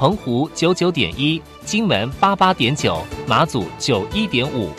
[0.00, 4.70] 澎湖九九点一，金门八八点九，马祖九一点五。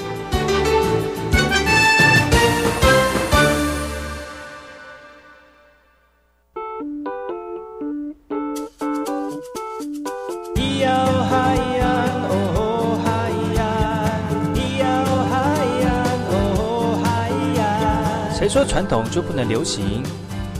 [18.34, 20.02] 谁说传统就不能流行，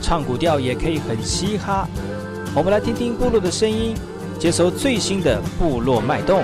[0.00, 1.84] 唱古调也可以很嘻哈。
[2.54, 3.96] 我们来听听部落的声音，
[4.42, 6.42] 接收最新的部落脉动、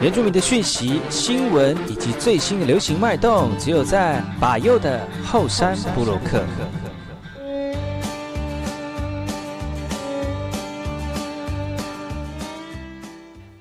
[0.00, 6.44] 原住民的讯息、新闻以及最新的流行脉动，只有在把右的后山部落克。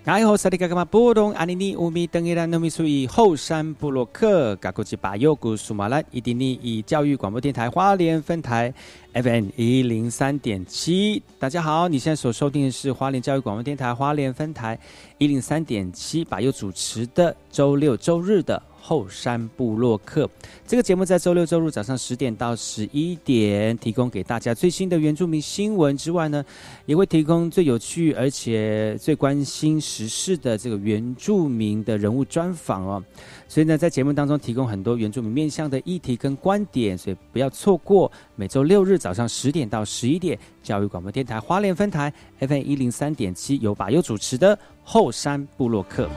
[0.05, 8.73] 哎吼，萨利嘎嘎马布隆阿尼尼乌米登伊拉诺米苏伊后山布洛克，嘎古吉巴尤古苏马兰伊迪尼以教育广播电台花莲分台
[9.13, 11.23] FM 一零三点七。
[11.39, 14.77] 大家好，你现在所收听的是花莲教育广播电台花莲分台
[15.19, 18.61] 一零三点七，巴尤主持的周六周日的。
[18.85, 20.29] 后山部落客
[20.67, 26.43] 这个节目在周六周日早上十点到十一点提供给大家最新的原住民新闻之外呢，
[26.85, 33.01] 也会提供最有趣而且最关心时事的这个原住民的人物专访哦。
[33.47, 46.09] 所以呢，在节目当中提供很多原住民面向的议题跟观点，所以不要错过每周六日早上十点到十一点教育广播电台花莲分台 FM 一零三点七由把优主持的后山部落客。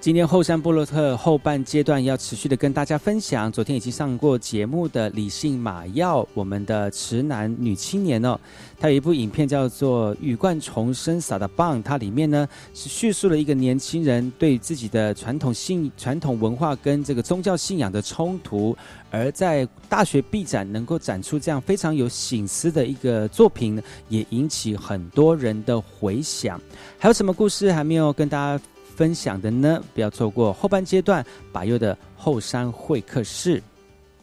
[0.00, 8.34] 今天后山布洛特后半阶段要持续的跟大家分享，昨天已经上过节目的李姓马耀，我们的池男女青年哦，
[8.78, 18.74] 他有一部影片叫做《羽冠重生撒的棒》，它里面呢是叙述了一个年轻人对自己的传统信、传统文化跟这个宗教信仰的冲突，
[19.10, 23.78] 而在大学毕展能够展出这样非常有醒思的一个作品，
[24.08, 26.58] 也引起很多人的回响。
[26.98, 28.64] 还有什么故事还没有跟大家？
[29.00, 33.62] 分享的呢，不要错过后半阶段把右的后山会客室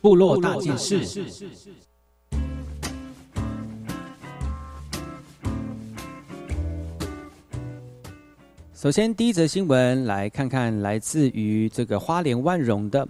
[0.02, 1.04] 部落大件事。
[8.76, 13.08] 首先，第一则新闻来看看，来自于这个花莲万荣的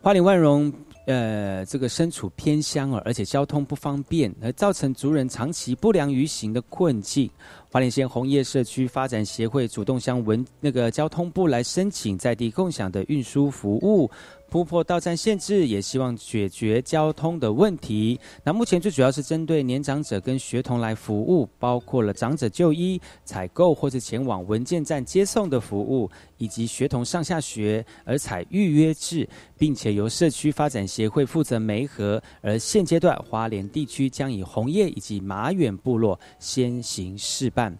[0.00, 0.72] 花莲万荣。
[1.06, 7.30] 呃，这个身处偏乡而且交通不方便，而造成族人长期不良于行的困境。
[7.70, 14.10] 花莲县红叶社区发展协会主动向文那个交通部来申请在地共享的运输服务。
[14.50, 18.18] 突破到站限制，也希望解决交通的问题。
[18.42, 32.22] 那目前最主要是针对年长者跟学童来服务，包括了长者就医、采购或者前往文件站接送的服务，以及学童上下学而采预约制，并且由社区发展协会负责媒合。
[32.40, 37.76] 而现阶段花莲地区将以红叶以及马远部落先行试办。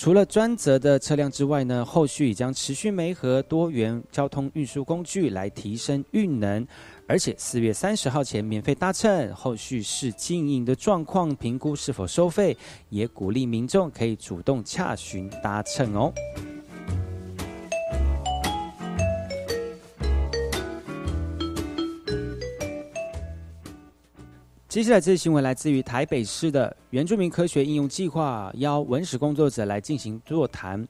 [0.00, 6.66] 除了专责的车辆之外呢，后续也将持续媒合多元交通运输工具来提升运能，
[7.06, 12.56] 而且四月三十号前免费搭乘，后续是经营的状况评估是否收费，
[12.88, 16.10] 也鼓励民众可以主动洽询搭乘哦。
[24.70, 30.86] 接下来这些新闻来自于台北市的原住民科学应用计划，邀文史工作者来进行座谈。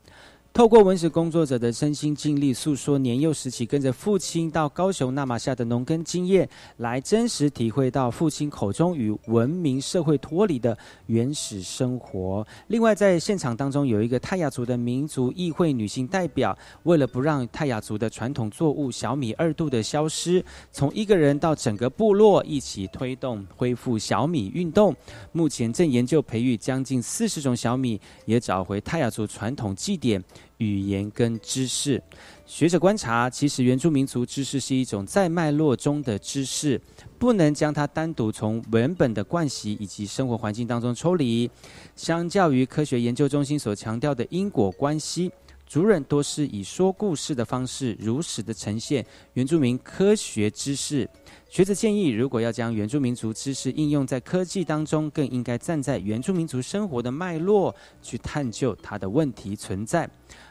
[0.52, 6.46] 透过文史工作者的身心经历，诉说年幼时期跟着父亲到高雄纳马下的农耕经验，
[6.78, 10.76] 来真实体会到父亲口中与文明社会脱离的
[11.06, 12.46] 原始生活。
[12.66, 24.94] 另外，在现场当中有一个泰雅族的民族议会女性代表，为了不让泰雅族的传统作物小米二度的消失，从一个人到整个部落一起推动恢复小米运动。
[25.32, 30.22] 目前正研究培育将近四十种小米，也找回泰雅族传统祭典。
[30.60, 32.02] 语言跟知识。
[32.46, 36.80] 学者观察，其实原住民族知识是一种在脉络中的知识，
[37.18, 41.50] 不能将它单独从文本的惯习以及生活环境当中抽离。
[41.96, 45.30] 相较于科学研究中心所强调的因果关系，
[45.64, 51.08] 族人多是以说故事的方式如实的呈现原住民科学知识。
[51.48, 60.08] 学者建议，如果要将原住民族知识应用在科技当中，更应该站在原住民族生活的脉络去探究它的问题存在。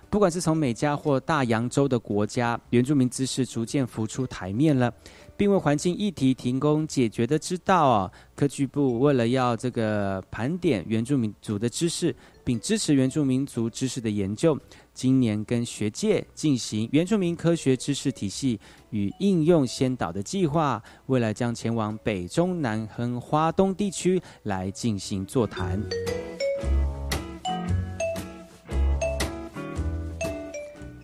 [0.09, 4.91] 不管是从美加或大洋洲的国家，原住民知识逐渐浮出台面了，
[5.38, 8.11] 并为环境议题提供解决的之道啊。
[8.35, 14.57] 科技部为了要这个盘点原住民族的知识，并支持原住民族知识的研究，
[14.94, 18.59] 今年跟学界进行原住民科学知识体系
[18.89, 25.79] 与应用先导的计划，未来将前往北中南和华东地区来进行座谈。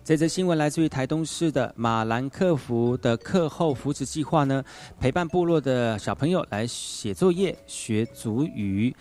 [0.06, 4.62] 这则新闻来自于台东市的马兰克福的课后扶持计划呢，
[5.00, 8.94] 陪伴部落的小朋友来写作业、学族语。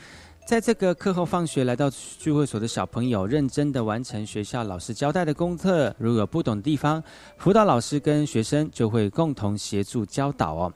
[0.48, 5.94] 在这个课后放学来到聚会所的小朋友，认真的完成学校老师交代的功课。
[6.00, 7.04] 如有不懂的地方，
[7.38, 10.74] 辅导老师跟学生就会共同协助教导哦。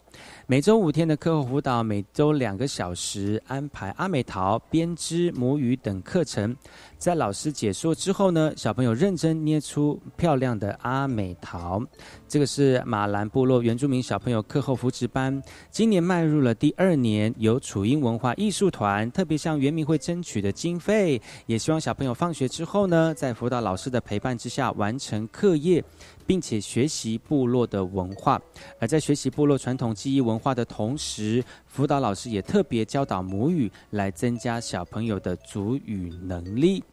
[0.47, 6.55] 每周五天的课后辅导，每周两个小时安排阿美桃、编织、母语等课程。
[6.97, 11.81] 在老师解说之后呢，小朋友认真捏出漂亮的阿美桃。
[12.27, 25.83] 这个是马兰部落原住民小朋友课后扶持班，今年迈入了第二年，由楚英文化艺术团特别向原民会争取的经费，也希望小朋友放学之后呢，在辅导老师的陪伴之下完成课业。
[26.29, 28.39] 并且学习部落的文化，
[28.77, 36.83] 而在学习部落传统记忆文化的同时，辅导老师也特别教导母语，来增加小朋友的主语能力。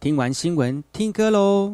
[0.00, 1.72] 听完新闻，听歌喽。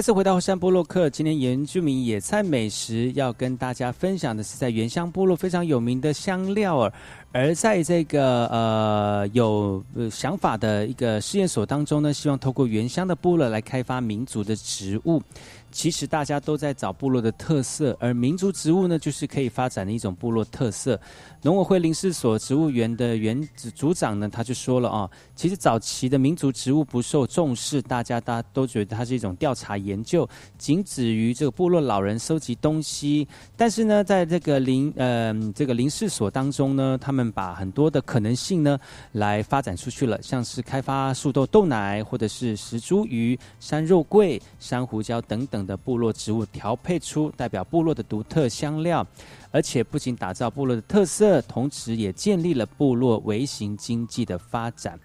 [0.00, 6.90] 再次回到山部落克，今天原住民野菜美食要跟大家分享的是在原乡部落非常有名的香料儿，
[7.32, 15.22] 而在这个呃有想法的一个试验所当中呢，希望透过原乡的部落来开发民族的植物。
[15.70, 21.00] 其实大家都在找部落的特色，而民族植物呢，就是可以发展的一种部落特色。
[21.42, 23.40] 农委会林试所植物园的原
[23.74, 33.26] 组长呢，他就说了啊，其实早期的民族植物不受重视，大家大家都觉得它是一种调查研究，仅止于这个部落老人收集东西。
[33.56, 38.78] 但是呢，在这个林呃这个林试所当中呢，他们把很多的可能性呢
[39.12, 49.06] 来发展出去了，像是开发树豆豆奶，或者是石茱萸、山肉桂、山胡椒等等的部落植物，调配出代表部落的独特香料。
[49.52, 54.96] 而且不仅打造部落的特色，同时也建立了部落微型经济的发展。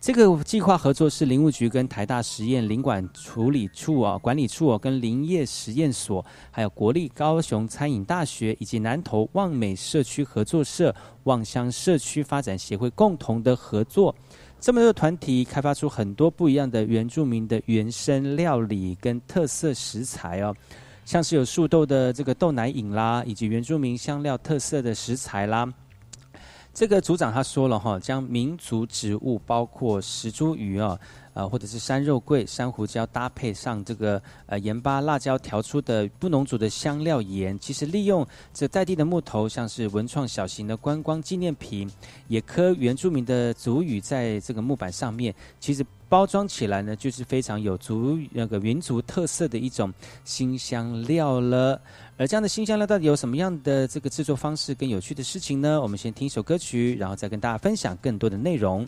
[0.00, 10.92] 这个计划合作是林务局跟台大实验林管处理处啊管理处哦，跟林业实验所，还有国立高雄餐饮大学以及南投望美社区合作社、
[11.22, 14.12] 望乡社区发展协会共同的合作。
[14.62, 20.54] 这么多团体开发出很多不一样的原住民的原生料理跟特色食材哦。
[21.04, 25.68] 像是有树豆的这个豆奶饮啦，以及原住民香料特色的食材啦。
[26.72, 30.96] 这个组长他说了哈，将民族植物包括石茱萸啊，
[31.34, 41.90] 呃或者是山肉桂、山胡椒搭配上这个呃盐巴、辣椒调出的不浓煮的香料盐，其实利用这在地的木头，像是文创小型的观光纪念品，
[42.28, 45.84] 也刻原住民的族语在这个木板上面，其实。
[46.12, 49.90] 包装起来呢，就是非常有族那个民族特色的一种
[50.26, 51.80] 新香料了。
[52.18, 55.80] 而这样的新香料到底有什么样的这个制作方式跟有趣的事情呢？
[55.80, 58.86] 我们先听一首歌曲，然后再跟大家分享更多的内容。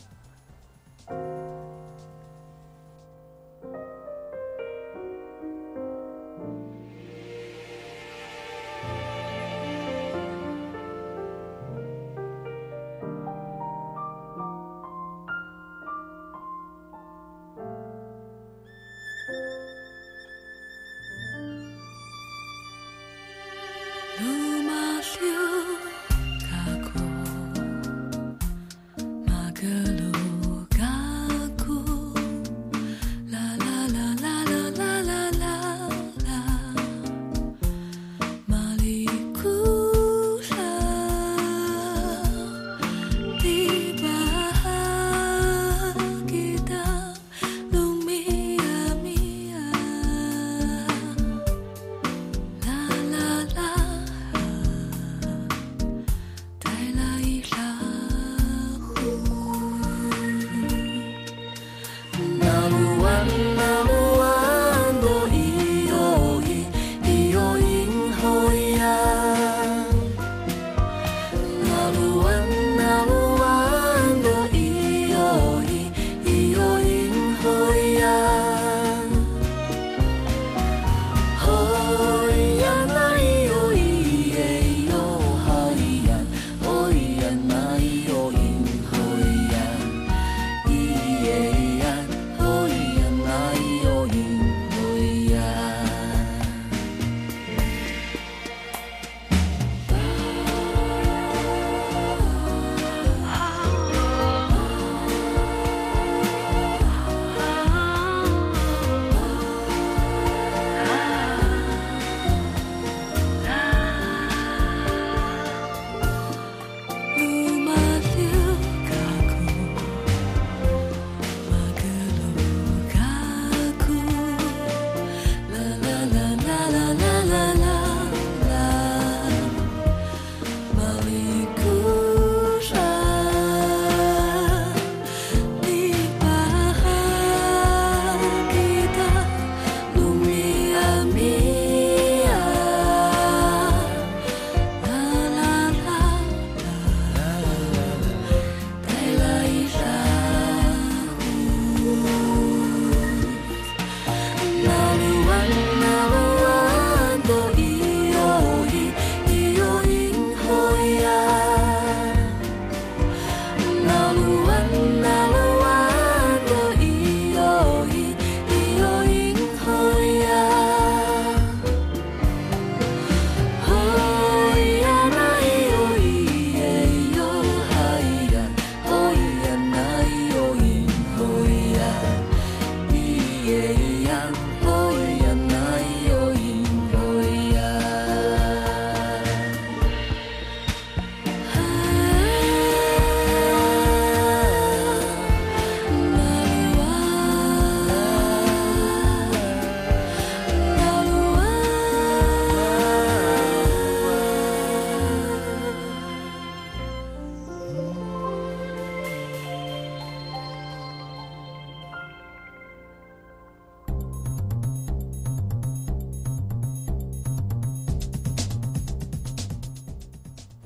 [29.65, 30.04] 马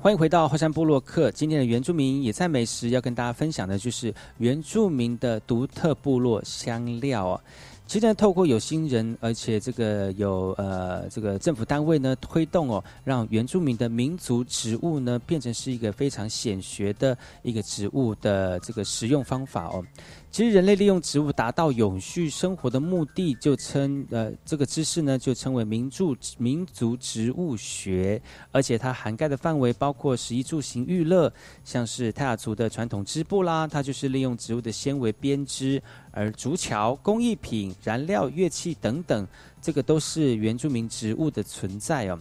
[0.09, 1.29] 欢迎回到后山部落客。
[1.29, 7.41] 今天的原住民野菜美食要跟大家分享的就是原住民的独特部落香料哦。
[7.85, 19.85] 其实呢，透过有心人，而且这个有呃这个政府单位呢推动哦，让原住民的民族植物呢变成是一个非常显学的一个植物的这个食用方法哦。
[20.31, 28.21] 其实人类利用植物达到永续生活的目的，就称呃这个知识呢就称为民族民族植物学，
[28.51, 31.33] 而且它涵盖的范围包括食衣住行娱乐，
[31.65, 35.81] 像是泰雅族的传统织布啦，它就是利用植物的纤维编织；
[36.11, 39.27] 而竹桥、工艺品、燃料、乐器等等，
[39.59, 42.19] 这个都是原住民植物的存在哦。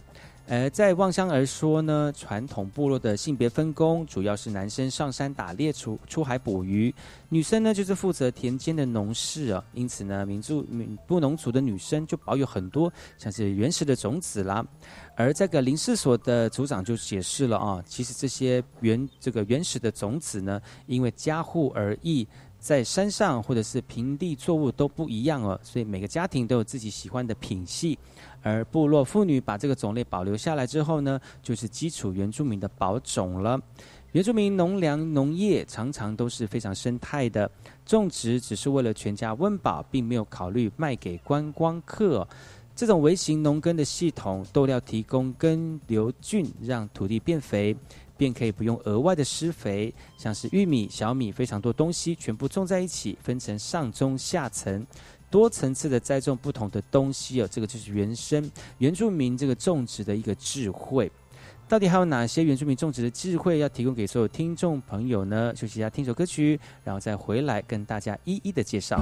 [0.48, 6.92] 呃，在望乡而说呢，传统部落的性别分工主要是男生上山打猎、出出海捕鱼，
[7.28, 9.62] 女生呢就是负责田间的农事啊。
[9.74, 14.66] 因此呢，民族民布农族的女生就保有很多像是原始的种子啦。
[15.14, 22.26] 而这个林氏所的组长就解释了啊，其实这些原这个原始的种子呢，因为家户而异。
[22.60, 27.96] 在山上或者是平地作物都不一样哦，所以每个家庭都有自己喜欢的品系。
[28.42, 33.60] 而部落妇女把这个种类保留下来之后呢，就是基础原住民的保种了。
[34.12, 37.50] 原住民农粮农业常常都是非常生态的，
[37.84, 42.26] 种植只是为了全家温饱，并没有考虑卖给观光客。
[42.74, 47.76] 这种微型农耕的系统，豆料提供根瘤菌，让土地变肥，
[48.16, 49.92] 便可以不用额外的施肥。
[50.16, 54.86] 像是玉米、小米，非常多东西全部种在一起，分成上中下层。
[55.30, 61.10] 多层次的栽种不同的东西哦，这个就是原生原住民这个种植的一个智慧。
[61.68, 65.52] 到底还有哪些原住民种植的智慧要提供给所有听众朋友呢？
[65.54, 68.98] 休息一下，听首歌曲，然后再回来跟大家一一的介绍。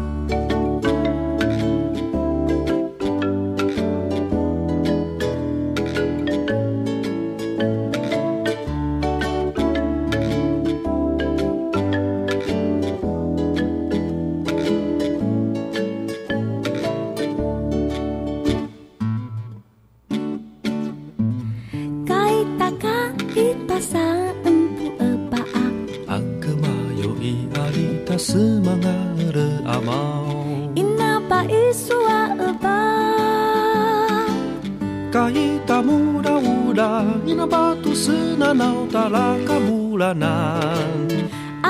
[35.17, 36.89] kaita muraura
[37.33, 40.33] ina batu batusuna nautalaka bulana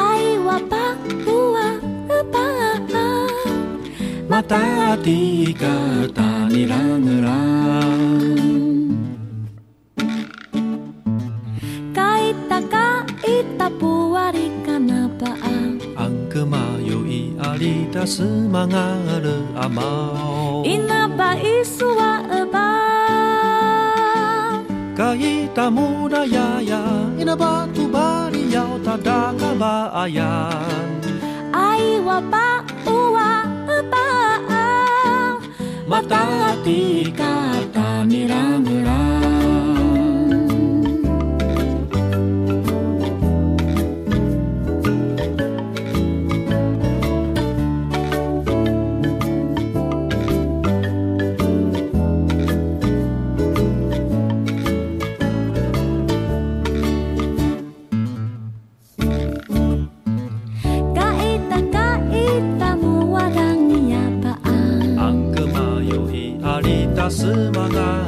[0.04, 0.84] ai wapa
[1.34, 1.66] ua
[2.18, 2.46] upa
[4.30, 4.62] mata
[5.06, 5.74] tika
[6.18, 8.18] tanirangrang
[11.98, 19.22] kaita kaita puari kanapaan ang kemayoi arita semangar
[19.54, 22.85] amau inaba isua eba.
[24.96, 26.80] kaita budaya
[27.20, 30.88] ina batu bari yau tadaka baayan.
[31.52, 34.08] Aiwa pa uwa apa
[35.84, 38.64] matati kata nirang
[67.10, 68.05] スマま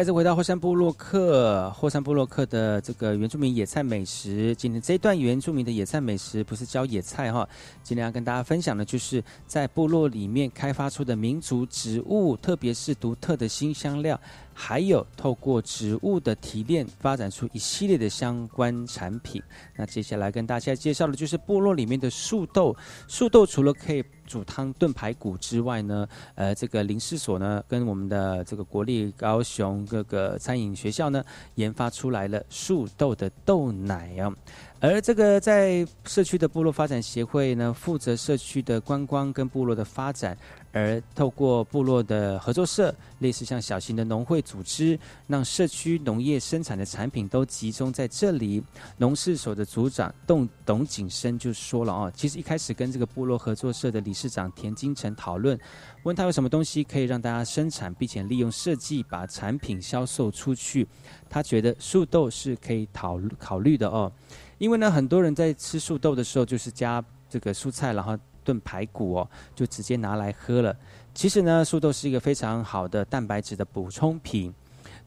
[0.00, 4.54] 再次回到霍山部落客，霍山部落客的这个原住民野菜美食。
[4.54, 7.46] 今天这一段原住民的野菜美食不是教野菜哈，
[7.82, 14.18] 今天要跟大家分享的就是在部落里面开发出的民族植物，特别是独特的新香料，
[14.54, 19.42] 还有透过植物的提炼发展出一系列的相关产品。
[19.76, 22.74] 那接下来跟大家介绍的就是部落里面的树豆。
[23.06, 31.24] 树豆除了可以煮汤炖排骨之外呢，呃，这个林师所呢跟我们的这个国立高雄各个餐饮学校呢
[31.56, 34.32] 研发出来了树豆的豆奶啊，
[34.78, 40.38] 而这个在社区的部落发展协会呢负责社区的观光跟部落的发展。
[40.72, 48.62] 而透过部落的合作社，类似像小型的农会组织，让社区农业生产的产品都集中在这里。
[48.98, 55.58] 农事所的组长董董景生就说了哦，其实一开始跟这个部落合作社的理事长田金城讨论，
[56.04, 60.86] 问他有什么东西可以让大家生产，并且利用设计把产品销售出去。
[61.28, 64.12] 他觉得树豆是可以考考虑的哦，
[64.58, 68.16] 因为呢，很多人在吃树豆的时候就是加这个蔬菜，然后。
[68.44, 70.76] 炖排骨哦，就直接拿来喝了。
[71.14, 74.52] 其实呢，树豆是一个非常好的蛋白质的补充品。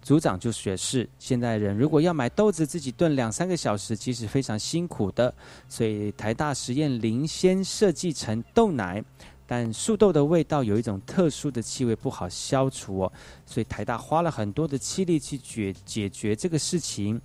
[0.01, 5.33] 组长就学是，现代人如果要买豆子自己炖两三个小时，其实非常辛苦的。
[5.69, 9.01] 所以台大实验领先设计成豆奶，
[9.47, 13.13] 但树豆的味道有一种特殊的气味，不好消除哦。
[13.45, 17.21] 所以台大花了很多的气力去解解决这个事情。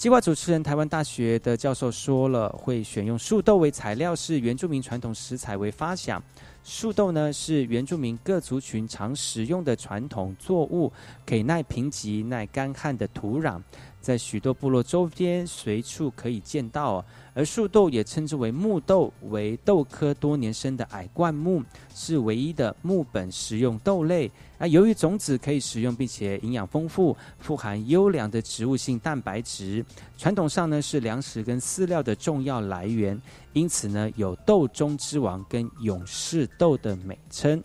[0.00, 6.22] 计划主持人台湾大学的教授说了，会选用树豆为材料，是原住民传统食材为发想。
[6.64, 10.90] 树豆呢是原住民各族群常食用的传统作物，
[11.26, 13.60] 可以耐贫瘠、耐干旱的土壤。
[14.00, 21.62] 在许多部落周边随处可以见到，而树豆也称之为木豆，为豆科多年生的矮灌木，
[21.94, 24.30] 是唯一的木本食用豆类。
[24.58, 29.84] 那由于种子可以食用，并且营养丰富，富含优良的植物性蛋白质，
[30.16, 33.20] 传统上呢是粮食跟饲料的重要来源，
[33.52, 37.62] 因此呢有“豆中之王”跟“勇士豆”的美称。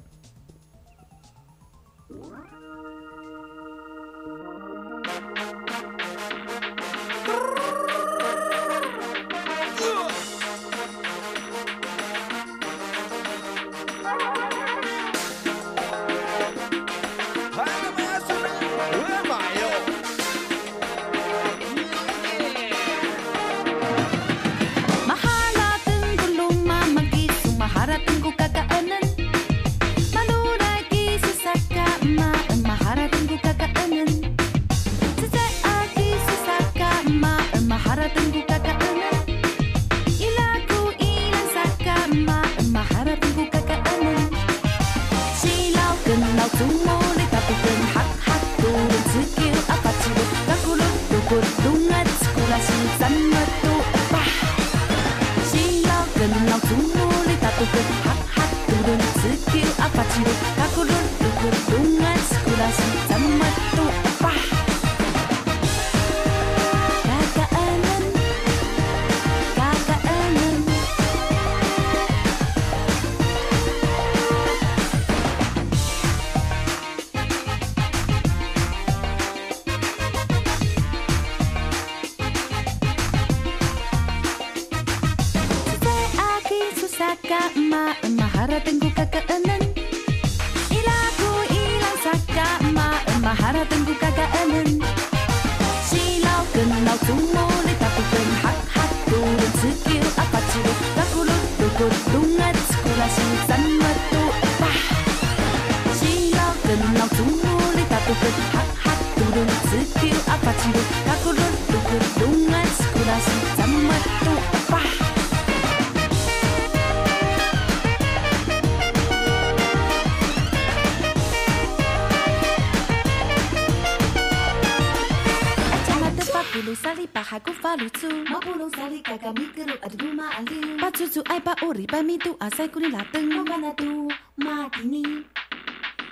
[127.78, 128.10] lucu.
[128.26, 132.90] Mapulong sali kakak keru ada duma aliu Pacucu ai pa uri pa mitu asai kuni
[132.92, 134.08] lateng Mabana tu
[134.40, 135.24] matini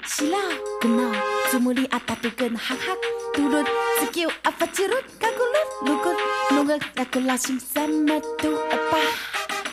[0.04, 0.44] Sila
[0.84, 1.10] kena
[1.52, 1.88] sumuli
[2.36, 3.00] ken hak-hak
[3.34, 3.68] Turut
[4.04, 6.18] sekiu apa cirut kakulut lukut
[6.52, 9.04] nunggu aku langsung sama tu apa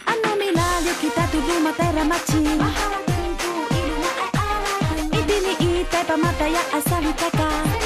[0.07, 4.63] Anami lalu kita tu mata ramaci mahal tentu ilu na ai
[5.07, 7.80] ini Idini itai pamata ya asal utaka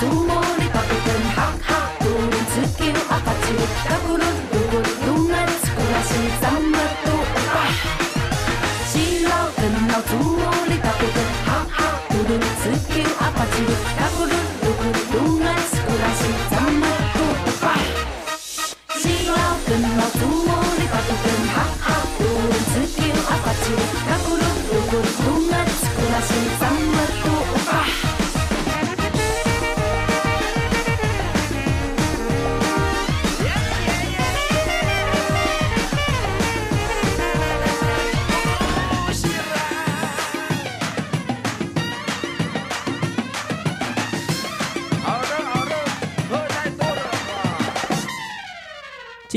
[0.00, 3.89] Humor i pocketen, hack hack, godin, sukkel og fattig.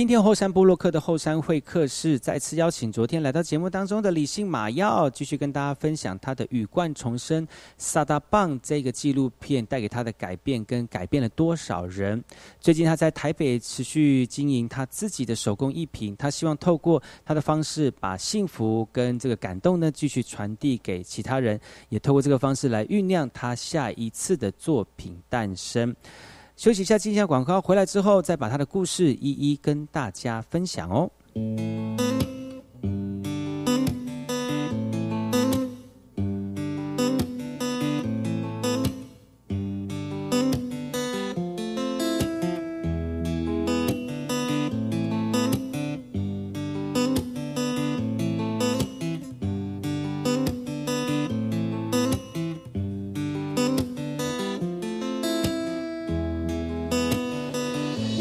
[0.03, 12.21] 今天后山部落客的后山会客室再次邀请昨天来到节目当中的李信马耀，继续跟大家分享他的《羽冠重生》萨达棒这个纪录片带给他的改变跟改变了多少人。
[12.59, 25.95] 最近他在台北持续经营他自己的手工艺品，他希望透过他的方式把幸福跟这个感动呢继续传递给其他人，也透过这个方式来酝酿他下一次的作品诞生。
[26.55, 31.09] 休息一下，进一下广告，回来之后再把他的故事一一跟大家分享哦。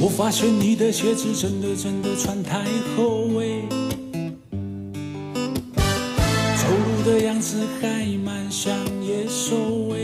[0.05, 2.59] 我发现你的鞋子真的真的穿太
[2.97, 3.63] 厚哎，
[6.59, 9.55] 走路的样子还蛮像野兽
[9.95, 9.97] 哎，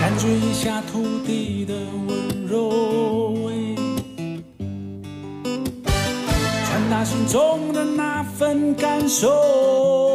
[0.00, 1.74] 感觉一下土地的
[2.08, 2.70] 温柔
[3.50, 3.76] 哎，
[6.64, 10.09] 传达心中的那份感受。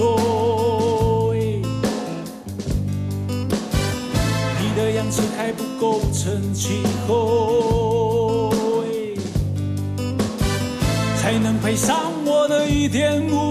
[0.00, 1.34] 浑浊。
[1.34, 1.36] 哎
[4.58, 8.50] 你的样子还不够成气候，
[11.20, 13.50] 才能配上我的一点五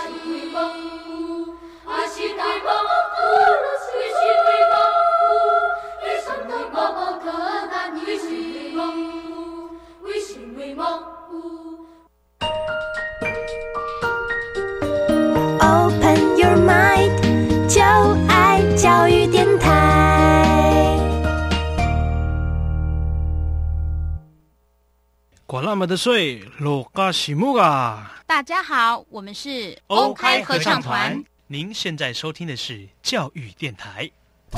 [25.91, 28.23] 的水，罗嘎西木啊！
[28.25, 31.21] 大家好，我们是欧开合唱团。
[31.47, 34.09] 您现在收听的是教育电台。
[34.53, 34.57] 我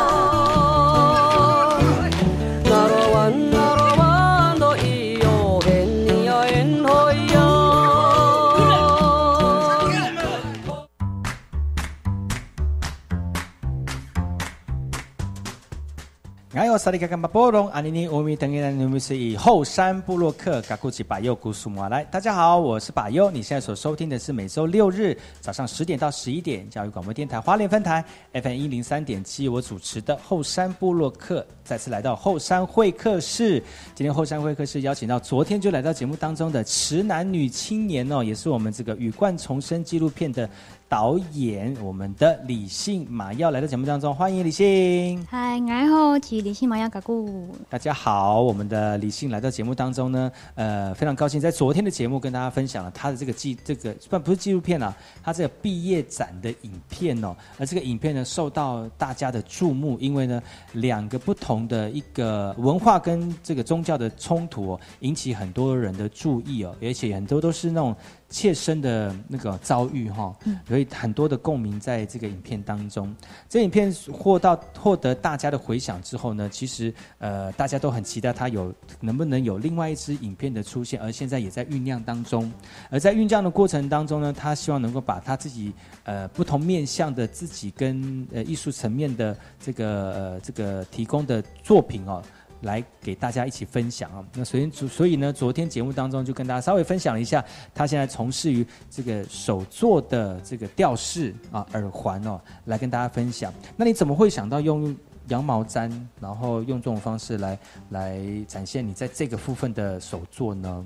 [16.53, 22.03] 哎呦，萨利卡干巴波隆，阿尼尼乌米等于呢，你们是以后山部落客嘎古吉巴尤古苏马来。
[22.03, 33.63] 大家好，我是巴尤，你现在所收听的是每周六日早上十点到十一点教育广播电台花莲分台 FM 一零三点七，我主持的后山部落客再次来到后山会客室。
[33.95, 40.49] 今天后山会客室邀请到昨天就来到节目当中的池男女青年哦，也是我们这个羽冠重生纪录片的
[40.89, 45.25] 导演，我们的李信马耀来到节目当中，欢迎李信。
[45.29, 47.55] 嗨，你好，是李信马亚嘎古。
[47.69, 67.95] 大家好，我们的李信来到节目当中呢，呃，非常高兴在昨天的节目跟大家分享了他的这个纪这个不不是纪录片啊，他这个毕业展的影片哦，而这个影片呢受到大家的注目，因为呢两个不同的一个文化跟这个宗教的冲突，引起很多人的注意哦，而且很多都是那种。
[68.31, 70.33] 切身的那个遭遇哈，
[70.65, 73.13] 所以很多的共鸣在这个影片当中。
[73.49, 82.51] 这影片获到获得大家的回响之后呢，其实呃大家都很期待它有能不能有另外一支影片的出现，而现在也在酝酿当中。
[82.89, 85.73] 而在酝酿的过程当中呢，他希望能够把他自己
[86.05, 92.23] 呃不同面向的自己跟呃艺术层面的这个呃这个提供的作品哦。
[92.61, 94.25] 来给大家一起分享啊。
[94.33, 97.43] 那首先，所以呢，昨天节目当中就跟大家稍微分享了一下，
[97.73, 103.53] 他现在从事于这个手做的这个吊饰啊耳环哦，来跟大家分享。
[103.75, 104.95] 那你怎么会想到用
[105.27, 107.59] 羊毛毡，然后用这种方式来
[107.89, 110.85] 来展现你在这个部分的手作呢？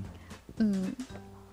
[0.58, 0.94] 嗯，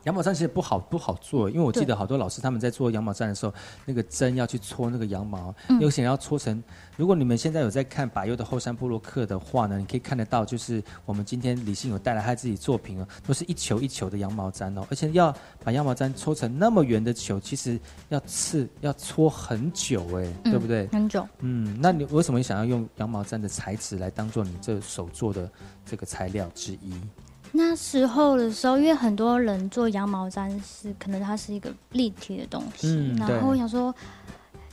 [0.05, 6.63] 羊毛毡其实不好不好做，因为我记得好多老师他们在做羊毛毡的时候，那个针要去搓那个羊毛，嗯有些人要搓成。
[6.97, 15.35] 如果你们现在有在看百优的后山部落客的话呢，你可以看得到，就是我们今天李信有带来他自己作品哦，都是一球一球的羊毛毡哦，而且要
[15.65, 20.87] 把羊毛毡搓成那么圆的球，其实要刺要搓很久哎，对不对？
[20.89, 21.27] 很久。
[21.41, 25.51] 嗯，那你为什么想要用羊毛毡的材质来当做你这手做的
[25.87, 26.93] 这个材料之一？
[27.53, 33.95] 那时候的时候，因为很多人做羊毛毡是可能它是一个立体的东西，嗯然后我想说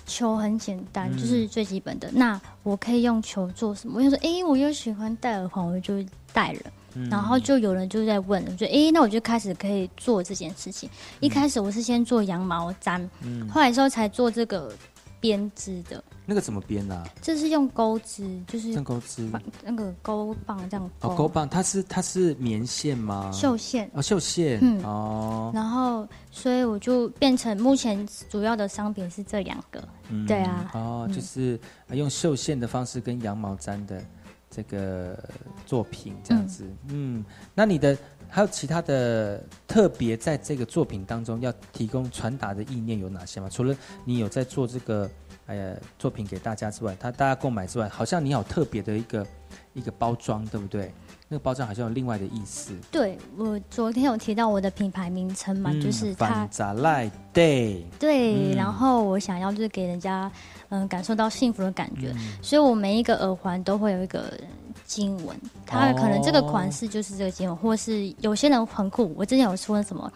[0.06, 2.10] 球很简单，嗯就是最基本的。
[2.14, 3.96] 那我可以用球做什么？
[3.98, 6.04] 我想说，诶，我又喜欢戴耳环，我就
[6.34, 6.60] 戴了。
[6.96, 10.90] 嗯然后就有人就在问，我觉得诶，那我就开始可以做这件事情。
[11.20, 14.74] 一开始我是先做羊毛毡，嗯，后来之后才做这个
[15.20, 17.04] 编织的，那个怎么编啊？
[17.24, 19.28] 这是用钩织，就是正钩织
[19.64, 23.32] 那个钩棒这样哦，钩棒它是它是棉线吗？
[23.34, 23.90] 绣线。
[23.96, 24.80] 哦，绣线，嗯。
[24.84, 29.84] 哦，然后，所以我就变成目前主要的商品是这两个。
[30.10, 30.70] 嗯对啊。
[30.76, 31.12] 哦，嗯。
[31.12, 34.00] 就是呃用绣线的方式跟羊毛毡的
[34.52, 35.18] 这个
[35.66, 37.26] 作品这样子，嗯，
[37.56, 37.98] 那你的
[38.30, 43.50] 还有其他的特别在这个作品当中要提供传达的意念有哪些吗？
[43.50, 43.76] 除了
[44.06, 45.10] 你有在做这个
[45.48, 49.26] 呃作品给大家之外，他大家购买之外，好像你有特别的一个
[49.74, 50.92] 一个包装，对不对？
[51.32, 60.32] 那个包装好像有另外的意思，对我昨天有提到我的品牌名称嘛，嗯就是它反杂赖 day，对，嗯然后我想要就是给人家
[60.70, 64.34] 嗯感受到幸福的感觉，嗯所以我每一个耳环都会有一个
[64.90, 70.12] 经文，它可能这个款哦式就是这个经文，或是有些人很酷，我之前有说什么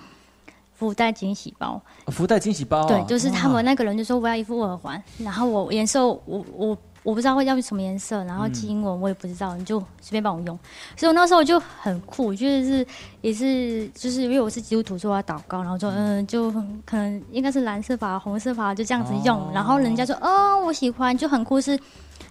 [0.74, 10.58] 福袋惊喜包，哦福袋惊喜包哦、对，就是他们那个人就说我要一副耳环，然后我颜色我我我不知道会要什么颜色，然后嗯经文我也不知道，你就随便帮我用。
[10.98, 12.86] 所以我那时候就很酷，就是
[13.22, 16.52] 也是就是因为我是基督徒，所以我要祷告，然后说嗯，就
[16.84, 19.38] 可能应该是蓝色吧、红色吧，就这样子用。
[19.38, 21.62] 哦然后人家说哦，我喜欢，就很酷。
[21.62, 21.78] 是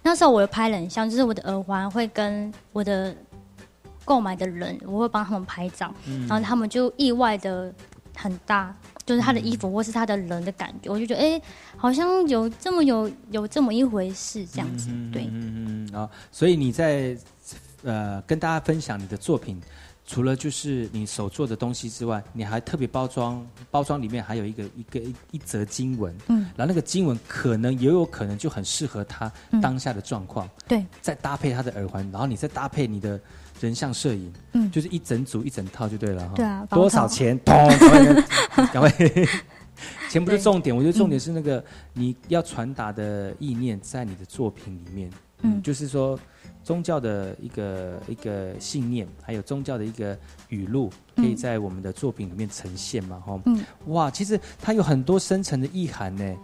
[0.03, 3.15] 那时候我有拍人像，就是我的耳环会跟我的
[4.05, 7.73] 购买的人，我会帮他们拍照，嗯然后他们就意外的
[8.17, 8.75] 很搭，
[9.07, 11.41] 就是他的衣服或是他的人的感觉，我就觉得哎、
[11.77, 15.29] 好像有这么有有这么一回事这样子，对。
[15.31, 17.17] 嗯嗯啊、所以你在
[17.85, 19.61] 呃跟大家分享你的作品，
[20.13, 29.61] 除了就是你手做的东西之外，你还特别包装，包装里面还有一个一个一一则经文，嗯，然后那个经文可能也有可能就很适合他嗯。
[29.63, 33.19] 当下的状况，对，再搭配他的耳环，然后你再搭配你的
[33.59, 34.71] 人像摄影，嗯。
[34.71, 36.35] 就是一整组一整套就对了哈。
[36.37, 37.39] 对啊多少钱？
[37.39, 37.55] 咚，
[38.71, 38.93] 赶快。
[40.11, 45.11] 钱不是重点，我觉得重点是那个你要传达的意念在你的作品里面，
[45.41, 46.21] 嗯，嗯就是说
[46.63, 50.17] 宗教的一个一个信念，还有宗教的一个
[50.49, 56.37] 语录，可以嗯在我们的作品里面呈现嘛，哈、嗯，哇，其实它有很多深层的意涵呢。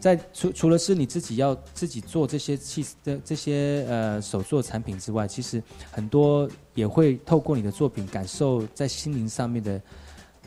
[0.00, 9.82] 在除除了是你自己要自己做这些器的这些呃手作产品之外，其实很多也会透过你的作品感受在心灵上面的，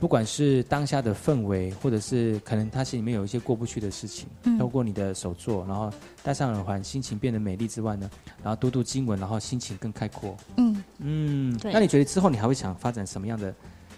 [0.01, 5.93] 不管是当下的氛围，或者是可能他心里面有一些过不去的事情，嗯透过你的手作，然后
[6.23, 8.09] 戴上耳环，心情变得美丽之外呢，
[8.43, 10.35] 然后读读经文，然后心情更开阔。
[10.57, 13.53] 嗯嗯，那你觉得之后你还会想发展什么样的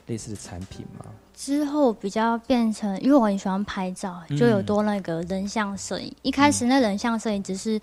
[0.08, 1.06] 类似的产品吗？
[1.34, 6.14] 之后比较变成，因为我很喜欢拍照，嗯就有多那个人像摄影。
[6.22, 7.80] 一开始那人像摄影只是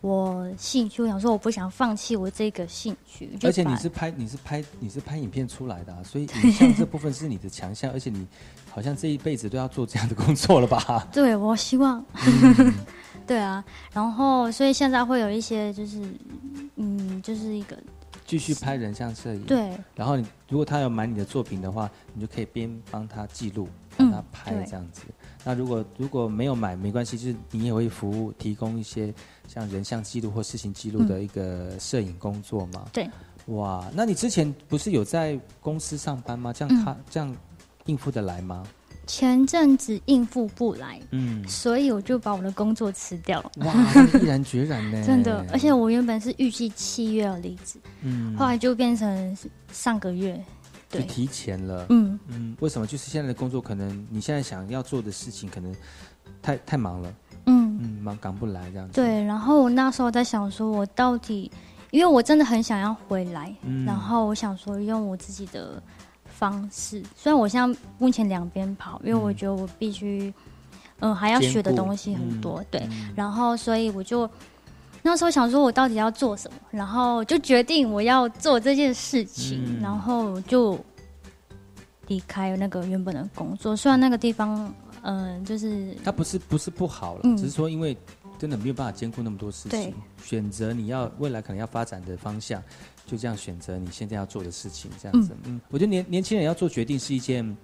[0.00, 8.26] 我兴趣，我想说我不想放弃我这个兴趣，而且你是拍你是拍你是拍影片出来的、啊，所以影像 这部分是你的强项，而且你
[8.70, 11.06] 好像这一辈子都要做这样的工作了吧？
[11.12, 12.74] 对我希望，嗯。
[13.28, 16.00] 对啊，然后所以现在会有一些就是
[16.76, 17.76] 嗯，就是一个
[18.24, 23.68] 继续拍人像摄影，对，然后你如果他要买你的作品的话，你就可以边帮他记录，
[23.98, 25.02] 帮他拍这样子。
[25.48, 29.14] 那如果如果没有买没关系，就是你也会服务提供一些
[29.46, 32.84] 像人像记录或事情记录的一个摄影工作嘛？
[32.92, 33.08] 对。
[33.46, 36.52] 哇，那你之前不是有在公司上班吗？
[36.52, 37.34] 这样嗯他、这样
[37.86, 38.62] 应付得来吗？
[39.06, 43.50] 前阵子应付不来，嗯，所以我就把我的工作辞掉了。
[43.64, 43.74] 哇，
[44.20, 45.02] 毅然决然呢？
[45.02, 49.34] 真的，而且我原本是预计七月要离职，嗯后来就变成
[49.72, 50.44] 上个月，对，
[50.88, 51.86] 就提前了。
[51.90, 52.86] 嗯嗯，为什么？
[52.86, 55.74] 就是现在的工作，可能你现在想要做的事情，可能
[56.40, 57.14] 太太忙了，
[57.46, 58.94] 嗯嗯，忙赶不来这样子。
[58.94, 59.22] 对。
[59.24, 61.50] 然后我那时候在想说，我到底，
[61.90, 65.82] 因为我真的很想要回来，嗯然后我想说用我自己的
[66.24, 70.32] 方式，虽然我现在目前两边跑，因为我觉得我必须，
[71.00, 72.80] 嗯、还要学的东西很多，嗯对。
[72.90, 74.28] 嗯然后所以我就
[75.08, 80.78] 那时候想说，我到底要做什么，然后就决定我要做这件事情，嗯然后就
[82.08, 83.74] 离开那个原本的工作。
[83.74, 87.96] 虽然那个地方，嗯、就是它不是不是不好了，嗯只是说因为
[88.38, 92.62] 真的没有办法兼顾那么多事情，选择你要未来可能要发展的方向，
[93.06, 95.34] 就这样选择你现在要做的事情，这样子。
[95.44, 97.56] 嗯我觉得年年轻人要做决定是一件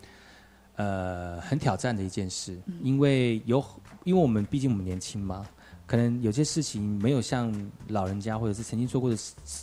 [0.76, 3.62] 呃很挑战的一件事，嗯因为有
[4.04, 5.46] 因为我们毕竟我们年轻嘛。
[5.86, 7.52] 可能有些事情没有像
[7.88, 9.16] 老人家或者是曾经做过的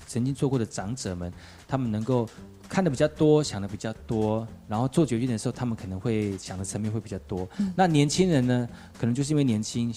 [0.07, 1.31] 曾经做过的长者们，
[1.67, 2.27] 他们能够
[2.69, 7.47] 看的比较多，想的比较多，然后做决定的时候，他们可能会想的层面会比较多。
[7.75, 8.69] 那年轻人呢，
[8.99, 9.93] 可能就是因为年轻，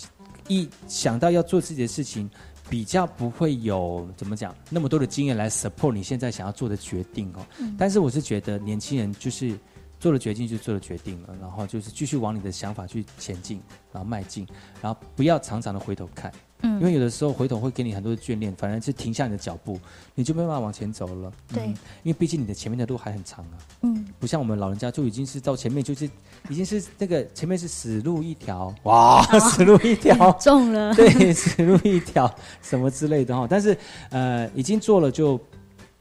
[0.48, 2.28] 一想到要做自己的事情，
[2.68, 7.46] 比较不会有怎么讲那么多的经验来 support 你现在想要做的决定哦。
[7.58, 9.56] 嗯但是我是觉得年轻人就是
[10.04, 13.58] 做了决定就做了决定了，然后就是继续往你的想法去前进，
[13.90, 14.46] 然后迈进，
[14.82, 16.30] 然后不要常常的回头看。
[16.60, 19.80] 嗯因为有的时候回头会给你很多的眷恋，反而是停下你的脚步，
[20.14, 21.32] 你就没办法往前走了。
[21.54, 23.56] 对嗯因为毕竟你的前面的路还很长啊。
[23.80, 26.04] 嗯，不像我们老人家就已经是到前面就是
[26.50, 32.30] 已经是那个前面是死路一条，哇， 死路一条，中了， 对，死路一条
[32.60, 33.46] 什么之类的哈。
[33.48, 33.74] 但是
[34.10, 35.40] 呃，已经做了就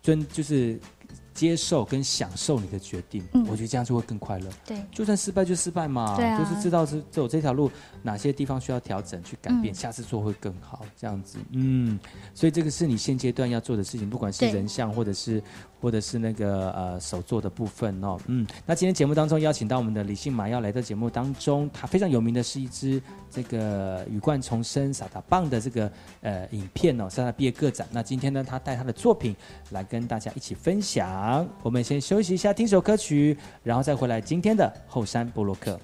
[0.01, 0.77] 尊就是
[1.33, 3.45] 接受跟享受你的决定，嗯。
[3.49, 4.49] 我觉得这样就会更快乐。
[4.65, 6.37] 对，就算失败就失败嘛，对啊。
[6.37, 7.71] 就是知道是走这条路
[8.01, 9.75] 哪些地方需要调整去改变，嗯。
[9.75, 11.37] 下次做会更好，这样子。
[11.51, 11.99] 嗯，
[12.33, 15.41] 所以这个是你现阶段要做的事情，不管是人像或者是
[15.83, 18.17] 或者是那个呃手作的部分哦。
[18.27, 27.85] 嗯，那今天节目当中邀请到我们的李信马要来到节目当中，他非常有名的是一支这个羽冠重生撒达棒的这个呃影片哦，是他毕业个展。
[27.91, 29.35] 那今天呢，他带他的作品
[29.71, 31.45] 来跟大家一起分享。
[31.61, 35.77] 我们先休息一下，听首歌曲，然后再回来今天的后山部落克。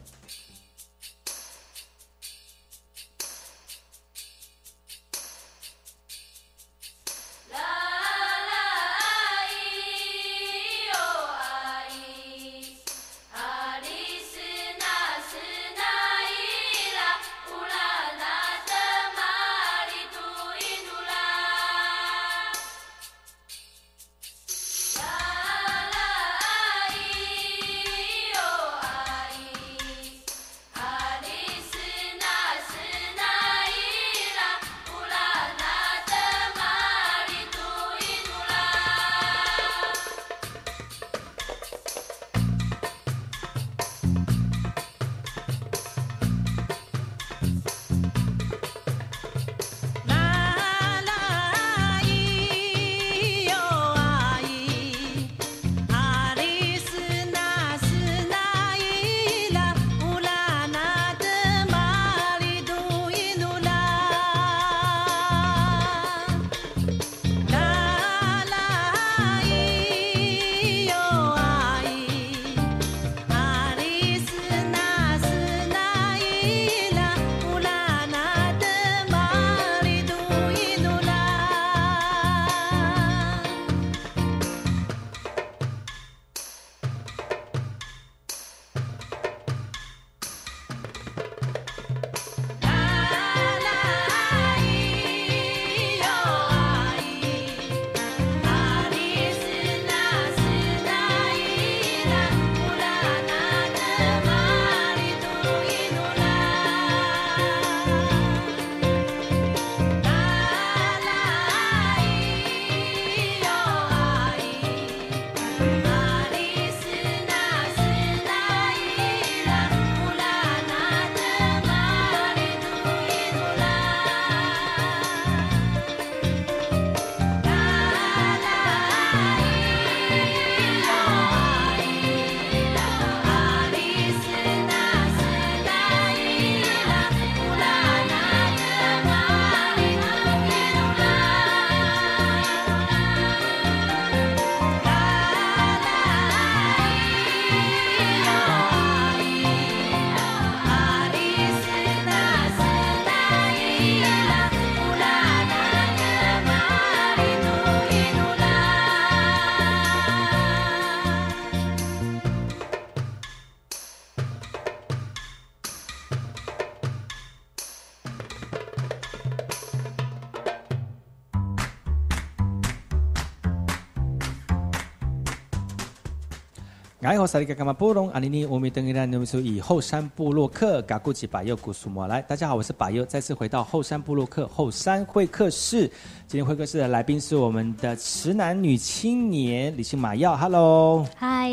[177.19, 185.81] 好萨利嘎嘎玛波隆阿尼尼乌米登伊拉努苏以后山部落克嘎古吉巴佑古苏莫来，大家好，我是巴佑，再次回到后山部落克后山会客室。
[186.27, 191.51] 今天会客室的来宾是我们的池男女青年李信马耀，Hello，嗨，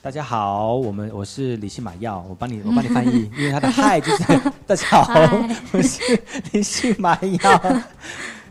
[0.00, 5.30] 大家好，我们我是李信马耀，我帮你 我帮你翻译，因为他的嗨就是 大家好，
[5.72, 6.18] 我是
[6.52, 7.82] 李信马耀。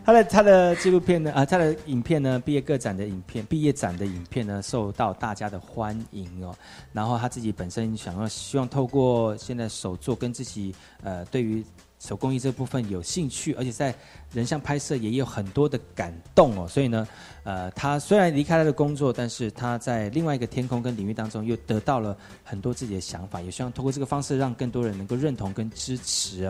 [0.08, 6.56] 他的他的纪录片呢，啊，他的影片呢，毕业个展的影片，毕业展的影片呢，受到大家的欢迎哦。
[6.94, 11.62] 然后他自己本身想要希望透过现在手作跟自己呃对于
[12.00, 13.94] 手工艺这部分有兴趣，而且在
[14.32, 16.66] 人像拍摄也有很多的感动哦。
[16.66, 17.06] 所以呢，
[17.44, 26.50] 呃，他虽然离开他的工作，但是他在另外一个天空跟领域当中又得到了很多自己的想法，也希望通过这个方式让更多人能够认同跟支持。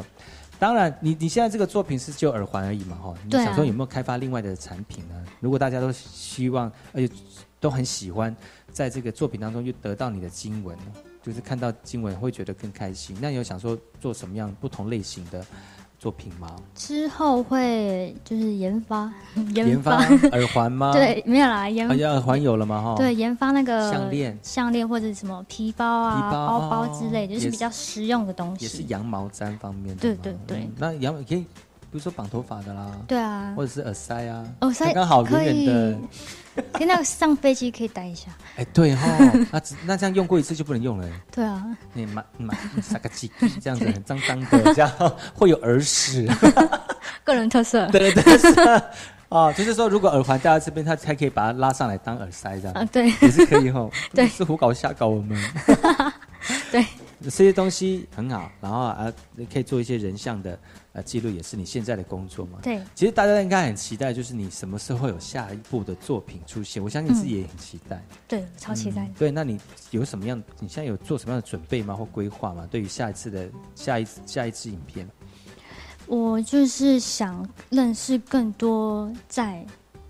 [0.59, 3.13] 当然，你你现在这个作品是就耳环而已嘛，哈。
[3.23, 5.25] 你想说有没有开发另外的产品呢？
[5.39, 7.13] 如果大家都希望，而且
[7.59, 8.35] 都很喜欢，
[8.71, 10.77] 在这个作品当中又得到你的经文，
[11.21, 13.15] 就是看到经文会觉得更开心。
[13.21, 15.45] 那你有想说做什么样不同类型的？
[15.99, 16.47] 作品吗？
[16.75, 19.11] 之后会就是研发
[19.55, 19.97] 研发
[20.31, 20.91] 耳环吗？
[20.95, 22.81] 对，没有啦，研发耳环有了吗？
[22.81, 28.65] 哈，对，研发那个项链、项链或者什么皮包啊、包包之类，就是比较实用的东西。
[28.65, 30.01] 也是羊毛毡方面的。
[30.01, 31.45] 对对对，那羊可以，
[31.89, 35.97] 比如说绑头发的啦，对啊，或者是耳塞啊，耳塞刚好远远的。
[36.73, 38.31] 跟那个上飞机可以戴一下。
[38.55, 39.07] 哎，对哈，
[39.51, 41.07] 那那这样用过一次就不能用了。
[41.31, 41.63] 对啊，
[41.93, 43.31] 你买买撒个鸡，
[43.61, 44.91] 这样子很脏脏的，这样
[45.35, 46.27] 会有耳屎。
[47.23, 47.85] 个人特色。
[47.93, 48.81] 对对对，
[49.29, 52.73] 哦，就是说，如果耳环戴在这边，他才可以把它拉上来当耳塞，这样。
[52.73, 53.87] 啊，对，也是可以哈。
[54.13, 55.39] 对，是胡搞瞎搞我们。
[56.71, 56.83] 对，
[57.23, 60.57] 这些东西很好，然后啊，你可以做一些人像的。
[60.97, 62.57] 呃，记录也是你现在的工作嘛？
[62.63, 62.81] 对。
[62.95, 66.83] 其实大家应该很期待，就是你什么时候有下一部的作品出现？
[66.83, 68.03] 我相信自己也很期待。
[68.27, 69.07] 对，超期待。
[69.15, 69.59] 对，那你
[69.91, 70.41] 有什么样？
[70.59, 71.93] 你现在有做什么样的准备吗？
[71.93, 72.67] 或规划吗？
[72.71, 75.07] 对于下一次的下一下一次影片？
[76.07, 79.63] 我就是想认识更多在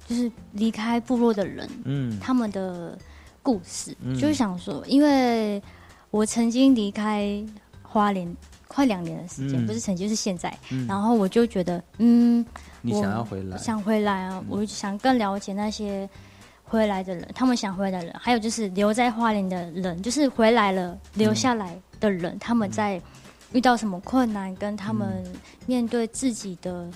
[0.07, 2.97] 就是离开部落的人，嗯，他们的
[3.43, 5.61] 故事，就是想说，因为
[6.11, 7.43] 我曾经离开
[7.83, 8.33] 花莲。
[8.67, 10.55] 快两年的时间，不是曾经，是现在。
[10.87, 12.45] 然后我就觉得，嗯，
[12.81, 14.43] 你想要回来，想回来啊！
[14.47, 16.07] 我想更了解那些
[16.63, 23.01] 回来的人，他们想回来的人，还有就是留在花莲的人，就是回来了留下来的人，他们在
[23.53, 25.23] 遇到什么困难，跟他们
[25.65, 26.87] 面对自己的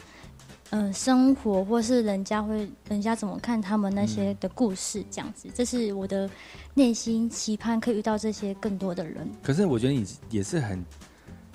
[0.72, 6.30] 嗯生活，或是人家会人家怎么看他们那些的故事，这样子，这是我的
[6.74, 9.28] 内心期盼，可以遇到这些更多的人。
[9.42, 10.84] 可是我觉得你也是很。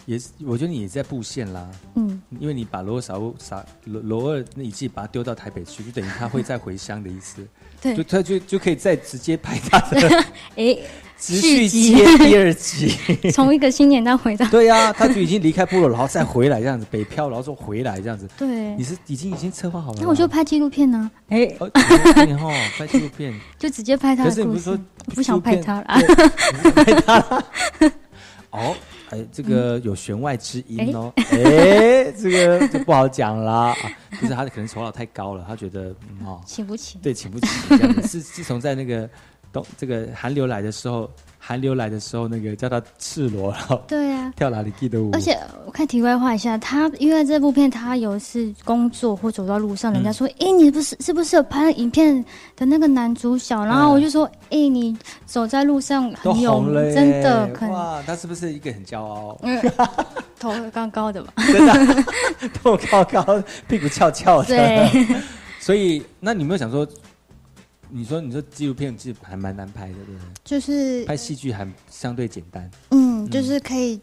[0.07, 1.69] 也是，我觉得你也在布线啦。
[1.97, 7.47] 嗯，因为你把罗少撒罗罗二那一季把它丢到台北去，就等于他会再回乡的意思。
[7.83, 10.25] 对，就他就就可以再直接拍他的
[10.57, 10.79] 哎，
[11.19, 12.91] 持续接第二集，
[13.33, 14.47] 从一个新年到回到。
[14.49, 18.29] 对呀，他就已经离开部落，然后再回来这样子，北漂，然后说回来这样子。
[18.39, 19.99] 对，你是已经已经策划好了。
[20.01, 21.11] 那我就拍纪录片呢。
[21.29, 21.71] 哎，哦，
[22.79, 24.25] 拍纪录片就直接拍他。
[24.25, 24.79] 可是你不是说
[25.15, 25.85] 不想拍他了？
[26.73, 27.45] 拍他。
[28.51, 28.75] 哦。
[29.11, 31.13] 哎，这个有弦外之音哦！
[31.17, 33.69] 哎，这个就不好讲啦。
[33.83, 34.19] 啊！
[34.21, 35.95] 就是他可能酬劳太高了，他觉得
[36.25, 38.03] 哦，请不起，对，请不起这样子。
[38.03, 39.09] 自自从在那个
[39.53, 41.11] 东这个寒流来的时候。
[41.47, 45.13] 寒流来的时候，那个叫他赤裸，然后对呀，跳哪里记得舞。
[45.13, 52.25] 而且我看题外话一下，他因为这部片，他有一次工作或走到路上，人家说：“哎，你不是是不是有拍影片
[52.57, 59.39] 的那个男主角？”然后我就说：“哎，你走在路上很有名，真的。”哇，他是不是一个很骄傲？
[60.41, 61.33] 头高高的吧？
[61.47, 62.05] 真的，
[62.61, 64.49] 头高高，屁股翘翘的。
[64.49, 65.07] 对。
[65.61, 66.85] 所以，那你有没有想说？
[67.89, 70.21] 你说，你说纪录片其实还蛮难拍的，对不对？
[70.45, 72.71] 就是拍戏剧还相对简单。
[72.91, 74.01] 嗯，就是可以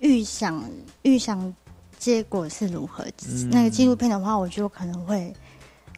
[0.00, 0.62] 预想
[1.02, 1.54] 预想
[1.98, 3.04] 结果是如何。
[3.50, 5.32] 那个纪录片的话，我就可能会，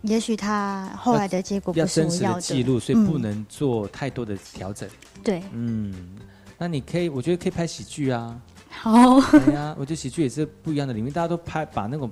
[0.03, 4.89] 也许他后来的结果不是我要的记录，所以不能做太多的调整。
[5.22, 5.95] 对，嗯，
[6.59, 8.41] 那你可以，我觉得可以拍喜剧啊。
[8.68, 12.11] 好，对呀，我觉得喜剧也是不一样的领域，大家都拍把那种。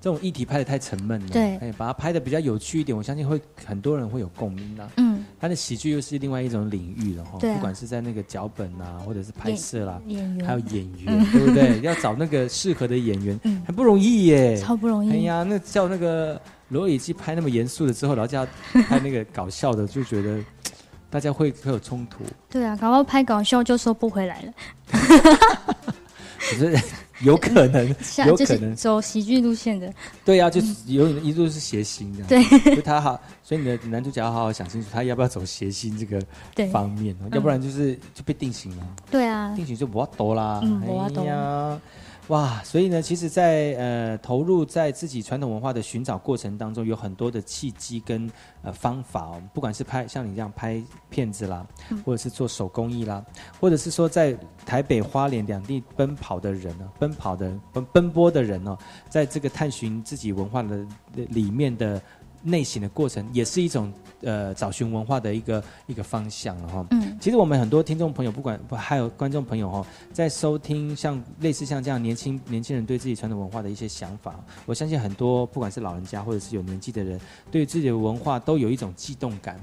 [0.00, 4.88] 这种议题拍的太沉闷了，对，哎，把它拍的比较有趣一点，我相信会很多人会有共鸣的。
[4.96, 10.00] 嗯，他的喜剧又是另外一种领域了哈，不管是在那个脚本啊，或者是拍摄啦，
[10.46, 11.80] 还有演员，对不对？
[11.82, 15.10] 要找那个适合的演员，很不容易耶，超不容易。
[15.10, 18.46] 哎呀，那叫那个罗里基拍那么严肃的之后，然后叫
[18.88, 20.38] 拍那个搞笑的，就觉得
[21.10, 22.22] 大家会会有冲突。
[22.48, 24.52] 对啊，搞到拍搞笑就收不回来了。
[26.50, 26.80] 可是
[27.20, 27.88] 有可能，
[28.26, 29.92] 有可能，走喜剧路线的，
[30.24, 32.50] 对啊，就是有一路是谐星这样。
[32.50, 36.22] 对， 就他好，所以你的男主角要好好想清楚，他要不要走谐星这个
[36.70, 38.86] 方面哦，要不然就是就被定型了。
[39.10, 41.80] 对啊，定型就不要多啦，嗯没法度哎呀，
[42.28, 42.62] 哇！
[42.62, 48.30] 所以呢，其实在，呃投入在自己传统文化的寻找过程当中，有很多的契机跟
[48.62, 53.24] 呃方法哦，不管是拍像你这样拍片子啦，嗯或者是做手工艺啦，
[53.58, 58.76] 或者是说在台北、花莲两地奔跑的人呢，奔跑的奔奔波的人哦，
[59.08, 62.00] 在这个探寻自己文化的里面的
[62.42, 66.86] 内省的过程，也是一种呃找寻文化的一个一个方向了哈。
[66.90, 77.20] 嗯其实我们很多听众朋友，不管不还有观众朋友哈，在收听像类似像这样年轻年轻人对自己传统文化的一些想法，我相信很多不管是老人家或者是有年纪的人，
[77.50, 79.58] 对自己的文化都有一种悸动感。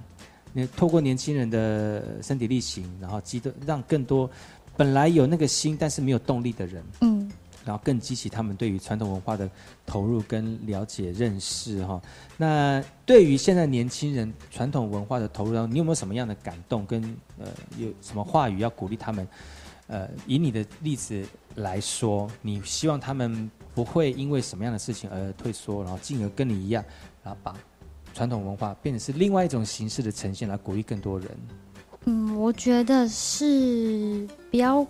[0.52, 4.30] 你透过年轻人的身体力行，然后激动，让更多
[4.76, 7.32] 本来有那个心但是没有动力的人，嗯
[7.66, 9.50] 然后更激起他们对于传统文化的
[9.86, 12.02] 投入跟了解认识哈。
[12.38, 17.02] 那对于现在年轻人传统文化的投入当中，你有没有什么样的感动跟
[17.40, 17.48] 呃
[17.78, 19.28] 有什么话语要鼓励他们？
[19.88, 21.24] 呃，以你的例子
[21.56, 26.84] 来说，你希望他们不会因为什么样的事情而退缩，然后进而跟你一样，
[27.24, 27.56] 然后把
[28.12, 31.30] 传统文化变成是另外一种形式的呈现，来鼓励更多人。
[32.06, 34.86] 嗯，我觉得是不要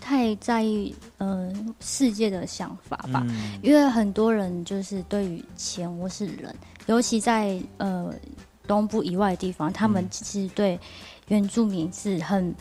[0.00, 3.58] 太在意呃世界的想法吧，嗯。
[3.62, 6.54] 因为很多人就是对于钱或是人，
[6.86, 8.12] 尤其在呃
[8.66, 10.78] 东部以外的地方，他们嗯其实对
[11.28, 12.54] 原住民是很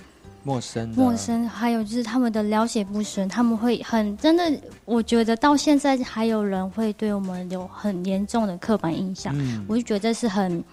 [0.43, 9.65] 陌生，陌生，还有就是他们的了解不深，他们会很真的，我觉得到现在还有人会对我们有很严重的刻板印象，嗯。
[9.67, 10.63] 我就觉得是很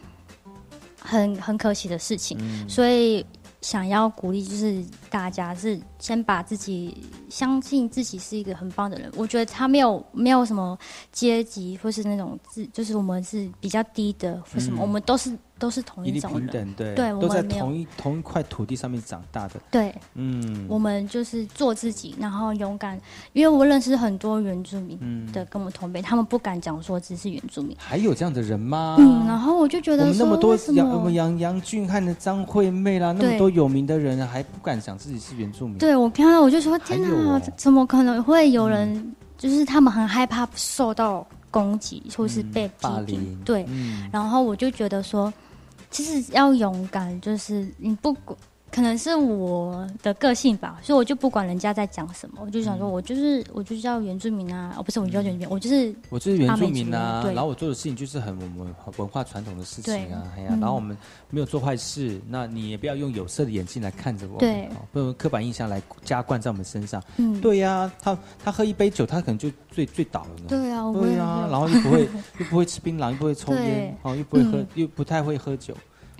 [1.01, 2.69] 很很可惜的事情，嗯。
[2.69, 3.25] 所以
[3.65, 6.95] 想要鼓励就是大家是先把自己
[7.31, 10.79] 相信自己是一个很棒的人，我觉得他没有没有什么
[11.11, 14.83] 阶级或是那种自，就是我们是比较低的或什么，嗯。
[14.83, 15.35] 我们都是
[15.65, 19.95] 都是同一种人，平等，对，对我都在们没有同一同一块土地上面长大的，对。
[20.12, 23.01] 嗯，我们就是做自己，然后勇敢。
[23.33, 27.75] 因为我认识很多原住民嗯的跟我同辈，他们不敢讲说自己是原住民。
[27.81, 28.97] 还有这样的人吗？
[28.99, 31.12] 嗯，然后我就觉得那么多杨我们么？
[31.12, 35.79] 杨杨俊汉的张惠妹啦，那么多有名的人，还不敢讲自己是原住民。
[35.79, 39.15] 对我看到我就说，天哪，还有哦怎么可能会有人？
[39.39, 43.21] 就是他们很害怕受到攻击，或是嗯被批霸评。
[43.21, 45.31] 凌，对，嗯然后我就觉得说，
[45.95, 48.36] 其实要勇敢，就是你不管，
[48.75, 52.79] 可能是我的个性吧，所以我就不管人家在讲什么，我就想嗯。
[52.81, 60.97] 说，我就是我就叫原住民啊，哦，不是我就叫原住民，我就是我就是原住民啊，然后我做的事情就是很我们文化传统的事情啊，哎呀，嗯然后我们
[61.31, 64.64] 没有做坏事，那你也不要用有色的眼镜来看着我们，对。
[64.66, 67.01] 哦不用刻板印象来加灌在我们身上。
[67.18, 70.45] 嗯，对呀、他他喝一杯酒，他可能就醉醉倒了呢。
[70.49, 72.09] 对啊，对呀、然后又不会
[72.39, 75.75] 又不会吃槟榔，又不会抽烟，哦，又不会喝，嗯又不太会喝酒，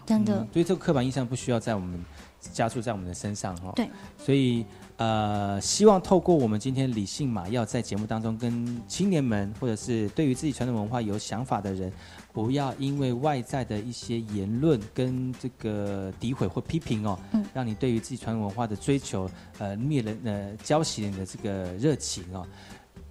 [0.07, 0.39] 真的。
[0.41, 2.05] 嗯，所以这个刻板印象不需要在我们
[2.53, 3.73] 加注在我们的身上哈、哦。
[3.77, 3.89] 对，
[4.19, 4.65] 所以
[4.97, 11.93] 呃，希望透过我们今天理性马要在节目当中跟青年们，或者是对于自己传统文化有想法的人，
[12.33, 19.29] 不要因为外在的一些言论跟这个诋毁或批评哦，嗯让你对于自己传统文化的追求
[19.59, 22.47] 呃灭了呃浇熄了你的这个热情哦。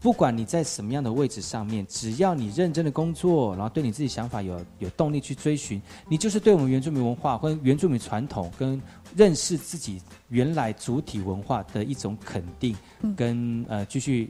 [0.04, 8.82] 不管你在什么样的位置上面，只要你认真的工作，然后对你自己想法有有动力去追寻，你就是对我们原住民文化跟原住民传统跟
[9.16, 14.30] 认识自己原来主体文化的一种肯定，嗯跟呃继续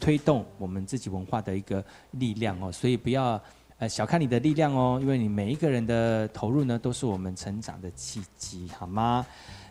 [0.00, 2.72] 推动我们自己文化的一个力量哦。
[2.72, 3.38] 所以不要
[3.76, 9.26] 呃小看你的力量哦，因为你每一个人的投入呢，都是我们成长的契机，好吗？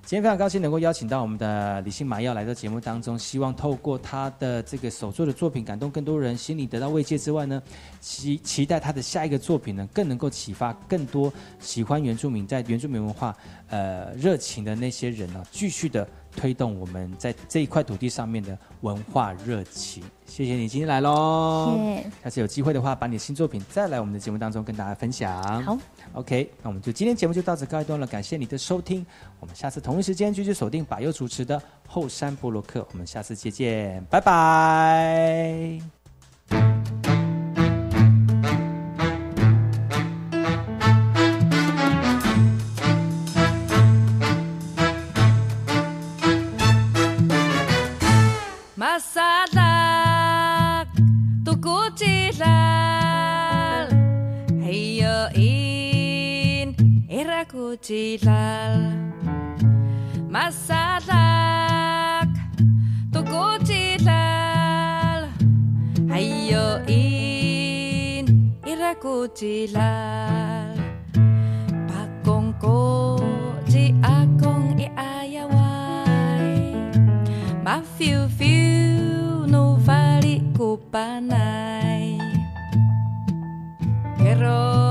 [0.06, 7.62] 今天非常高兴能够邀请到我们的李信麻药来到节目当中，希望透过他的这个手作的作品感动更多人，心里得到慰藉之外呢，
[8.02, 13.36] 期期待他的下一个作品呢，更能够启发更多喜欢原住民在原住民文化
[13.68, 20.04] 呃热情的那些人呢、继续的推动我们在这一块土地上面的文化热情。
[20.26, 25.64] 谢谢你今天来喽，谢下次有机会的话，把你的新作品再来我们的节目当中跟大家分享。
[25.64, 25.78] 好
[26.20, 29.06] ，OK，那我们就今天节目就到此告一段落，感谢你的收听，
[29.40, 35.80] 我们下次同一时间继续锁定百佑主持的后山布洛克，我们下次再见，拜拜。
[57.78, 58.98] jilal
[60.32, 61.14] masarak
[63.14, 63.22] tu
[63.62, 65.30] jilal
[66.10, 68.26] ayo in
[68.66, 68.98] ira
[69.38, 70.74] jilal
[71.86, 73.20] pakong ko
[74.04, 76.74] akong i ayawai.
[77.64, 82.18] Ma fiu fiu no vali kupanai
[84.18, 84.89] Pero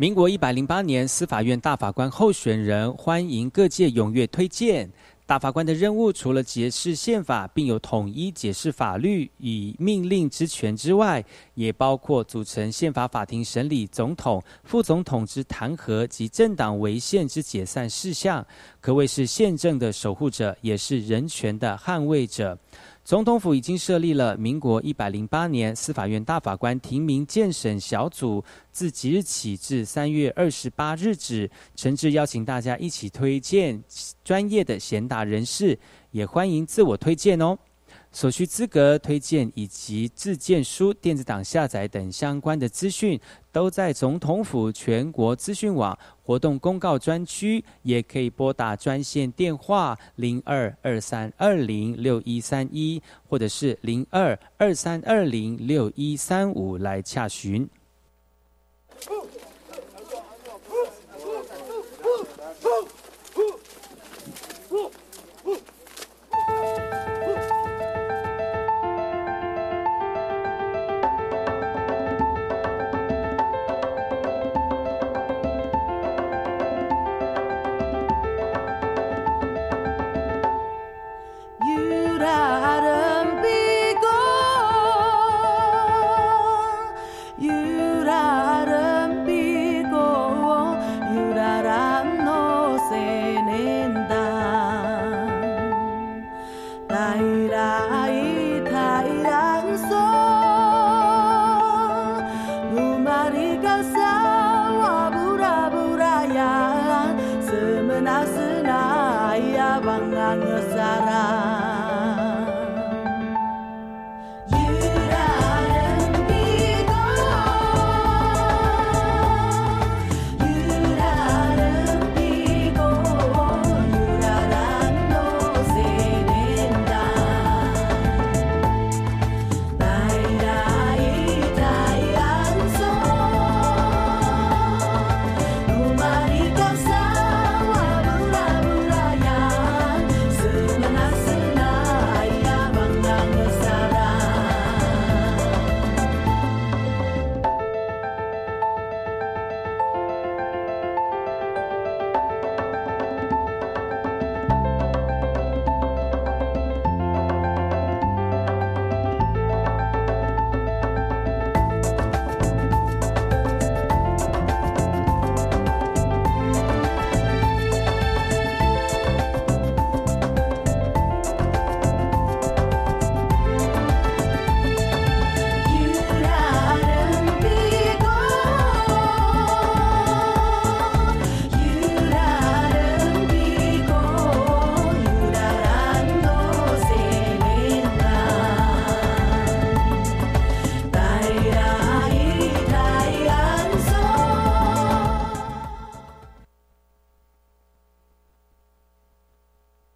[0.00, 4.90] 民国一百零八年，司法院大法官候选人欢迎各界踊跃推荐。
[5.26, 11.22] 大法官的任务除了解释宪法，并有统一解释法律与命令之权之外，
[11.52, 18.44] 也包括组成宪法法庭审理总统、副总统之弹劾及政党违宪之解散事项，
[18.80, 22.58] 可谓是宪政的守护者，也是人权的捍卫者。
[23.10, 33.82] 总统府已经设立了民国一百零八年司法院大法官提名建审小组，自即日起至三月二十八日止，诚挚邀请大家一起推荐
[34.22, 35.76] 专业的贤达人士，
[36.12, 37.58] 也欢迎自我推荐哦。
[38.12, 43.18] 所需资格推荐以及自荐书、电子档下载等相关的资讯，
[43.52, 57.68] 都在总统府全国资讯网活动公告专区，也可以拨打专线电话零二二三二零六一三一，或者是零二二三二零六一三五来洽询。